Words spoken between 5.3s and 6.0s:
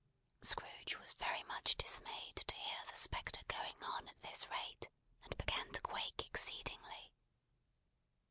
began to